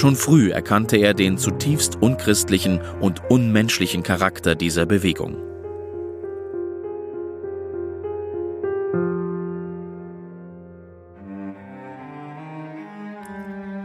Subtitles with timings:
[0.00, 5.36] Schon früh erkannte er den zutiefst unchristlichen und unmenschlichen Charakter dieser Bewegung.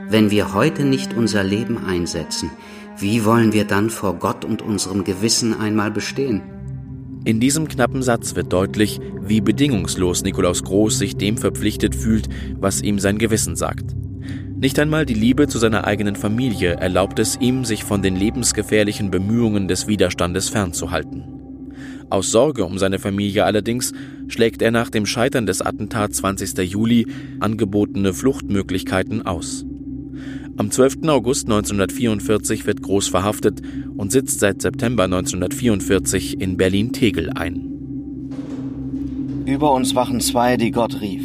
[0.08, 2.50] Wenn wir heute nicht unser Leben einsetzen,
[2.98, 6.42] wie wollen wir dann vor Gott und unserem Gewissen einmal bestehen?
[7.26, 12.82] In diesem knappen Satz wird deutlich, wie bedingungslos Nikolaus Groß sich dem verpflichtet fühlt, was
[12.82, 13.98] ihm sein Gewissen sagt.
[14.58, 19.12] Nicht einmal die Liebe zu seiner eigenen Familie erlaubt es ihm, sich von den lebensgefährlichen
[19.12, 21.26] Bemühungen des Widerstandes fernzuhalten.
[22.10, 23.92] Aus Sorge um seine Familie allerdings
[24.30, 26.58] schlägt er nach dem Scheitern des Attentats 20.
[26.72, 27.06] Juli
[27.42, 29.66] angebotene Fluchtmöglichkeiten aus.
[30.56, 31.08] Am 12.
[31.08, 33.62] August 1944 wird Groß verhaftet
[33.98, 37.72] und sitzt seit September 1944 in Berlin-Tegel ein.
[39.46, 41.24] Über uns wachen zwei, die Gott rief.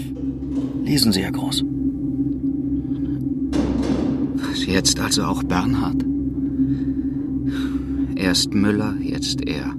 [0.83, 1.65] Lesen Sie, Herr Groß.
[4.71, 6.05] Jetzt also auch Bernhard?
[8.15, 9.75] Erst Müller, jetzt er.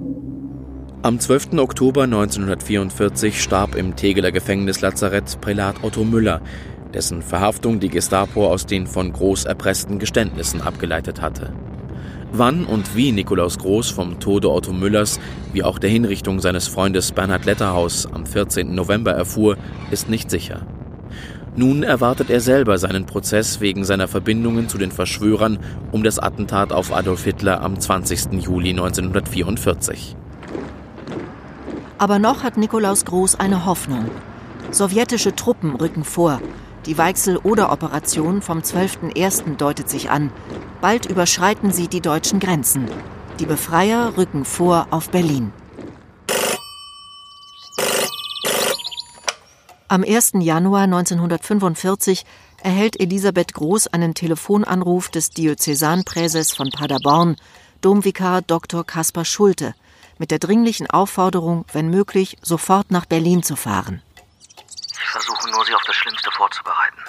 [1.01, 1.53] Am 12.
[1.59, 6.41] Oktober 1944 starb im Tegeler Gefängnislazarett Prälat Otto Müller,
[6.93, 11.53] dessen Verhaftung die Gestapo aus den von Groß erpressten Geständnissen abgeleitet hatte.
[12.33, 15.21] Wann und wie Nikolaus Groß vom Tode Otto Müllers
[15.53, 18.75] wie auch der Hinrichtung seines Freundes Bernhard Letterhaus am 14.
[18.75, 19.55] November erfuhr,
[19.89, 20.67] ist nicht sicher.
[21.55, 25.59] Nun erwartet er selber seinen Prozess wegen seiner Verbindungen zu den Verschwörern
[25.91, 28.41] um das Attentat auf Adolf Hitler am 20.
[28.43, 30.15] Juli 1944.
[31.97, 34.05] Aber noch hat Nikolaus Groß eine Hoffnung.
[34.71, 36.39] Sowjetische Truppen rücken vor
[36.87, 39.57] die Weichsel-Oder-Operation vom 12.01.
[39.57, 40.31] deutet sich an.
[40.81, 42.85] Bald überschreiten sie die deutschen Grenzen.
[43.39, 45.53] Die Befreier rücken vor auf Berlin.
[49.91, 50.31] Am 1.
[50.39, 52.25] Januar 1945
[52.63, 57.35] erhält Elisabeth Groß einen Telefonanruf des Diözesanpräses von Paderborn,
[57.81, 58.85] Domvikar Dr.
[58.85, 59.75] Kaspar Schulte,
[60.17, 64.01] mit der dringlichen Aufforderung, wenn möglich, sofort nach Berlin zu fahren
[65.11, 67.01] versuche nur, Sie auf das Schlimmste vorzubereiten.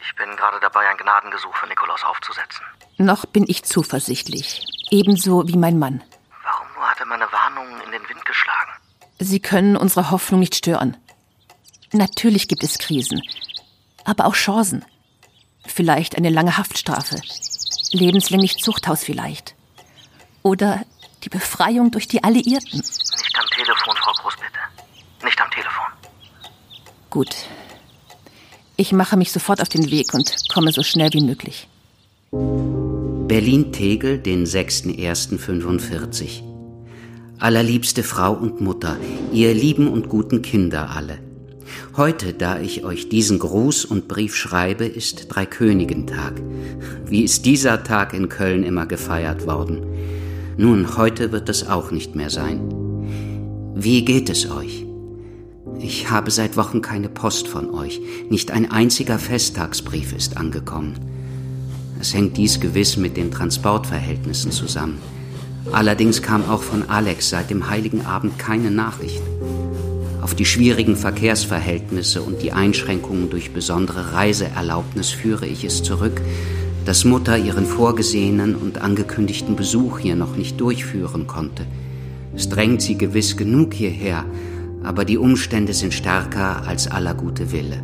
[0.00, 2.64] Ich bin gerade dabei, ein Gnadengesuch für Nikolaus aufzusetzen.
[2.96, 4.66] Noch bin ich zuversichtlich.
[4.90, 6.02] Ebenso wie mein Mann.
[6.42, 8.72] Warum nur hat er meine Warnungen in den Wind geschlagen?
[9.18, 10.96] Sie können unsere Hoffnung nicht stören.
[11.92, 13.20] Natürlich gibt es Krisen,
[14.04, 14.84] aber auch Chancen.
[15.66, 17.20] Vielleicht eine lange Haftstrafe.
[17.92, 19.54] Lebenslänglich Zuchthaus vielleicht.
[20.42, 20.82] Oder
[21.22, 22.78] die Befreiung durch die Alliierten.
[22.78, 24.58] Nicht am Telefon, Frau Groß, bitte.
[25.24, 25.86] Nicht am Telefon.
[27.10, 27.36] Gut.
[28.76, 31.68] Ich mache mich sofort auf den Weg und komme so schnell wie möglich.
[32.32, 36.42] Berlin-Tegel, den 6.1.45.
[37.38, 38.96] Allerliebste Frau und Mutter,
[39.32, 41.18] ihr lieben und guten Kinder alle.
[41.94, 46.40] Heute, da ich euch diesen Gruß und Brief schreibe, ist Dreikönigentag.
[47.04, 49.84] Wie ist dieser Tag in Köln immer gefeiert worden?
[50.56, 52.62] Nun, heute wird es auch nicht mehr sein.
[53.74, 54.86] Wie geht es euch?
[55.80, 58.00] Ich habe seit Wochen keine Post von euch.
[58.30, 60.94] Nicht ein einziger Festtagsbrief ist angekommen.
[62.00, 64.98] Es hängt dies gewiss mit den Transportverhältnissen zusammen.
[65.72, 69.22] Allerdings kam auch von Alex seit dem heiligen Abend keine Nachricht.
[70.22, 76.22] Auf die schwierigen Verkehrsverhältnisse und die Einschränkungen durch besondere Reiseerlaubnis führe ich es zurück,
[76.84, 81.66] dass Mutter ihren vorgesehenen und angekündigten Besuch hier noch nicht durchführen konnte.
[82.36, 84.24] Es drängt sie gewiss genug hierher,
[84.84, 87.82] aber die Umstände sind stärker als aller gute Wille.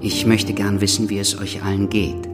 [0.00, 2.33] Ich möchte gern wissen, wie es euch allen geht.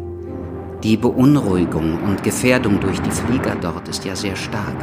[0.82, 4.76] Die Beunruhigung und Gefährdung durch die Flieger dort ist ja sehr stark.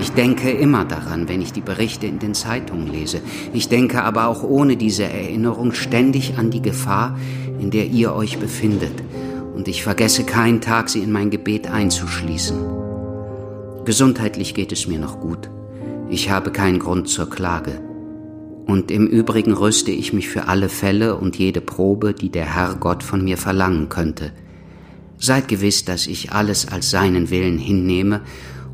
[0.00, 3.20] Ich denke immer daran, wenn ich die Berichte in den Zeitungen lese.
[3.52, 7.18] Ich denke aber auch ohne diese Erinnerung ständig an die Gefahr,
[7.58, 8.92] in der ihr euch befindet.
[9.52, 12.56] Und ich vergesse keinen Tag, sie in mein Gebet einzuschließen.
[13.84, 15.50] Gesundheitlich geht es mir noch gut.
[16.08, 17.80] Ich habe keinen Grund zur Klage.
[18.66, 22.76] Und im Übrigen rüste ich mich für alle Fälle und jede Probe, die der Herr
[22.76, 24.30] Gott von mir verlangen könnte.
[25.20, 28.22] Seid gewiss, dass ich alles als seinen Willen hinnehme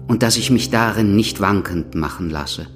[0.06, 2.68] und dass ich mich darin nicht wankend machen lasse.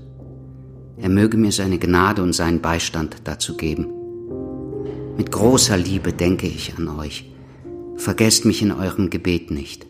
[0.96, 3.86] Er möge mir seine Gnade und seinen Beistand dazu geben.
[5.16, 7.30] Mit großer Liebe denke ich an euch.
[7.96, 9.86] Vergesst mich in eurem Gebet nicht.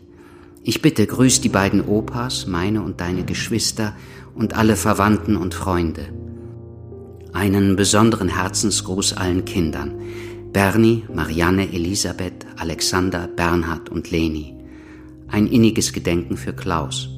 [0.63, 3.95] Ich bitte, grüßt die beiden Opas, meine und deine Geschwister
[4.35, 6.13] und alle Verwandten und Freunde.
[7.33, 9.95] Einen besonderen Herzensgruß allen Kindern.
[10.53, 14.53] Bernie, Marianne, Elisabeth, Alexander, Bernhard und Leni.
[15.29, 17.09] Ein inniges Gedenken für Klaus.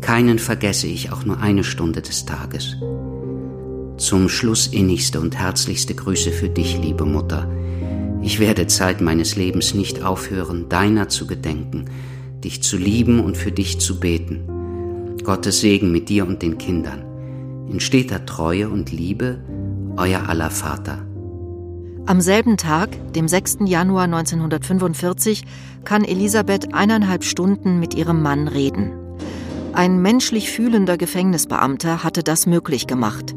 [0.00, 2.76] Keinen vergesse ich auch nur eine Stunde des Tages.
[3.98, 7.50] Zum Schluss innigste und herzlichste Grüße für dich, liebe Mutter.
[8.22, 11.90] Ich werde Zeit meines Lebens nicht aufhören, deiner zu gedenken,
[12.42, 15.18] dich zu lieben und für dich zu beten.
[15.24, 17.04] Gottes Segen mit dir und den Kindern.
[17.70, 19.44] In steter Treue und Liebe,
[19.98, 21.06] euer aller Vater.
[22.06, 23.60] Am selben Tag, dem 6.
[23.64, 25.42] Januar 1945,
[25.84, 28.92] kann Elisabeth eineinhalb Stunden mit ihrem Mann reden.
[29.72, 33.34] Ein menschlich fühlender Gefängnisbeamter hatte das möglich gemacht.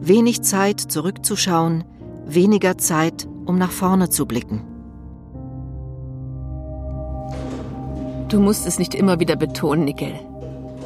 [0.00, 1.82] Wenig Zeit zurückzuschauen,
[2.26, 4.62] weniger Zeit, um nach vorne zu blicken.
[8.28, 10.14] Du musst es nicht immer wieder betonen, Nickel.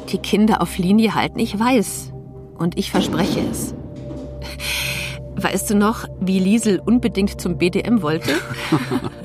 [0.09, 2.11] Die Kinder auf Linie halten, ich weiß.
[2.57, 3.75] Und ich verspreche es.
[5.37, 8.31] Weißt du noch, wie Liesel unbedingt zum BDM wollte?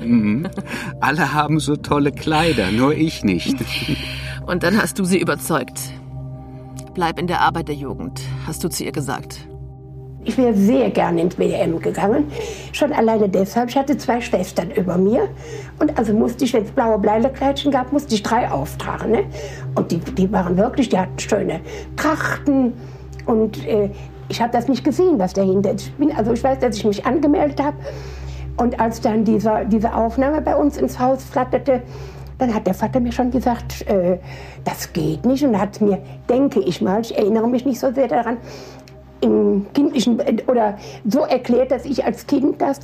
[0.01, 0.47] Mhm.
[0.99, 3.55] Alle haben so tolle Kleider, nur ich nicht.
[4.47, 5.79] Und dann hast du sie überzeugt.
[6.95, 9.47] Bleib in der Arbeiterjugend, hast du zu ihr gesagt.
[10.23, 12.25] Ich wäre sehr gerne ins BDM gegangen.
[12.73, 13.69] Schon alleine deshalb.
[13.69, 15.29] Ich hatte zwei Schwestern über mir.
[15.79, 19.11] Und also musste ich, wenn es blaue Bleilekleidchen gab, musste ich drei auftragen.
[19.11, 19.23] Ne?
[19.75, 21.61] Und die, die waren wirklich, die hatten schöne
[21.95, 22.73] Trachten.
[23.25, 23.89] Und äh,
[24.31, 25.87] ich habe das nicht gesehen, was dahinter ist.
[25.87, 27.75] Ich, bin, also ich weiß, dass ich mich angemeldet habe.
[28.57, 31.81] Und als dann dieser, diese Aufnahme bei uns ins Haus flatterte,
[32.37, 34.17] dann hat der Vater mir schon gesagt, äh,
[34.63, 35.43] das geht nicht.
[35.43, 35.99] Und hat mir,
[36.29, 38.37] denke ich mal, ich erinnere mich nicht so sehr daran,
[39.19, 42.79] im kindlichen oder so erklärt, dass ich als Kind das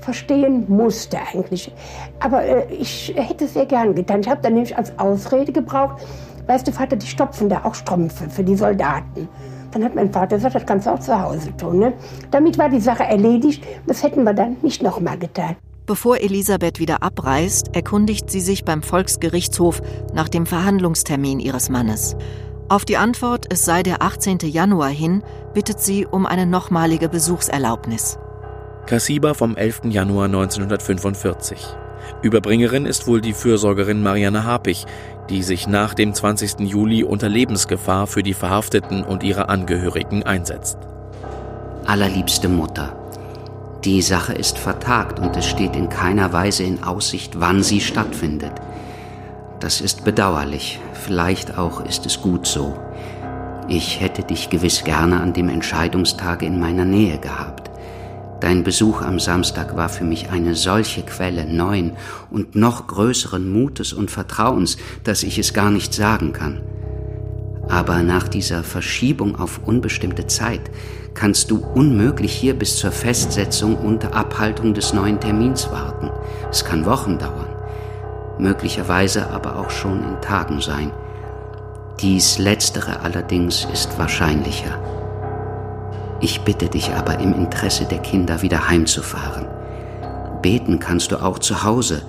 [0.00, 1.72] verstehen musste eigentlich.
[2.18, 4.20] Aber äh, ich hätte es sehr gern getan.
[4.20, 6.02] Ich habe dann nämlich als Ausrede gebraucht,
[6.48, 9.28] weißt du, Vater, die stopfen da auch Strümpfe für die Soldaten.
[9.72, 11.78] Dann hat mein Vater gesagt, das kannst du auch zu Hause tun.
[11.78, 11.92] Ne?
[12.30, 13.64] Damit war die Sache erledigt.
[13.86, 15.56] Das hätten wir dann nicht nochmal getan.
[15.86, 19.82] Bevor Elisabeth wieder abreist, erkundigt sie sich beim Volksgerichtshof
[20.14, 22.16] nach dem Verhandlungstermin ihres Mannes.
[22.68, 24.38] Auf die Antwort, es sei der 18.
[24.42, 25.24] Januar hin,
[25.54, 28.18] bittet sie um eine nochmalige Besuchserlaubnis.
[28.86, 29.86] Kassiba vom 11.
[29.86, 31.76] Januar 1945.
[32.22, 34.86] Überbringerin ist wohl die Fürsorgerin Marianne Harpich,
[35.28, 36.60] die sich nach dem 20.
[36.60, 40.78] Juli unter Lebensgefahr für die Verhafteten und ihre Angehörigen einsetzt.
[41.86, 42.96] Allerliebste Mutter,
[43.84, 48.52] die Sache ist vertagt und es steht in keiner Weise in Aussicht, wann sie stattfindet.
[49.58, 52.78] Das ist bedauerlich, vielleicht auch ist es gut so.
[53.68, 57.69] Ich hätte dich gewiss gerne an dem Entscheidungstage in meiner Nähe gehabt.
[58.40, 61.92] Dein Besuch am Samstag war für mich eine solche Quelle neuen
[62.30, 66.62] und noch größeren Mutes und Vertrauens, dass ich es gar nicht sagen kann.
[67.68, 70.70] Aber nach dieser Verschiebung auf unbestimmte Zeit
[71.14, 76.10] kannst du unmöglich hier bis zur Festsetzung unter Abhaltung des neuen Termins warten.
[76.50, 77.54] Es kann Wochen dauern,
[78.38, 80.92] möglicherweise aber auch schon in Tagen sein.
[82.00, 84.99] Dies letztere allerdings ist wahrscheinlicher.
[86.20, 89.46] Ich bitte dich aber im Interesse der Kinder wieder heimzufahren.
[90.42, 92.02] Beten kannst du auch zu Hause,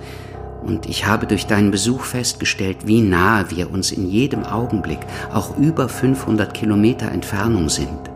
[0.64, 5.00] und ich habe durch deinen Besuch festgestellt, wie nahe wir uns in jedem Augenblick,
[5.34, 8.12] auch über 500 Kilometer Entfernung sind.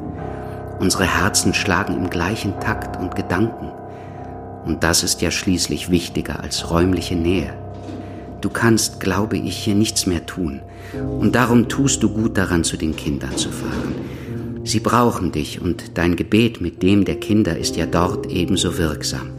[0.79, 3.71] Unsere Herzen schlagen im gleichen Takt und Gedanken.
[4.65, 7.53] Und das ist ja schließlich wichtiger als räumliche Nähe.
[8.41, 10.61] Du kannst, glaube ich, hier nichts mehr tun.
[11.19, 13.94] Und darum tust du gut daran, zu den Kindern zu fahren.
[14.65, 19.29] Sie brauchen dich und dein Gebet mit dem der Kinder ist ja dort ebenso wirksam.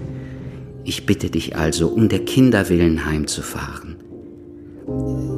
[0.85, 3.97] Ich bitte dich also, um der Kinder willen heimzufahren.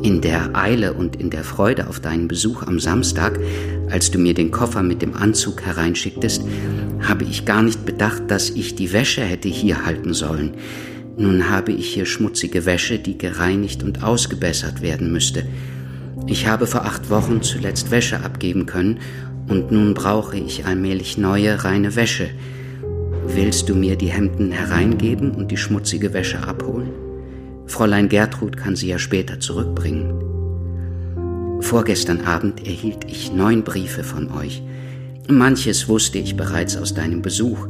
[0.02, 3.40] In der Eile und in der Freude auf deinen Besuch am Samstag,
[3.88, 6.42] als du mir den Koffer mit dem Anzug hereinschicktest,
[7.00, 10.52] habe ich gar nicht bedacht, dass ich die Wäsche hätte hier halten sollen.
[11.16, 15.46] Nun habe ich hier schmutzige Wäsche, die gereinigt und ausgebessert werden müsste.
[16.26, 18.98] Ich habe vor acht Wochen zuletzt Wäsche abgeben können
[19.48, 22.28] und nun brauche ich allmählich neue, reine Wäsche.
[23.26, 26.90] Willst du mir die Hemden hereingeben und die schmutzige Wäsche abholen?
[27.66, 30.12] Fräulein Gertrud kann sie ja später zurückbringen.
[31.60, 34.62] Vorgestern Abend erhielt ich neun Briefe von euch.
[35.28, 37.68] Manches wusste ich bereits aus deinem Besuch,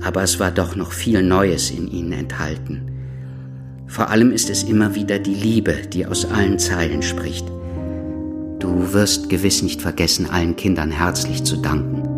[0.00, 2.82] aber es war doch noch viel Neues in ihnen enthalten.
[3.86, 7.46] Vor allem ist es immer wieder die Liebe, die aus allen Zeilen spricht.
[8.58, 12.17] Du wirst gewiss nicht vergessen, allen Kindern herzlich zu danken.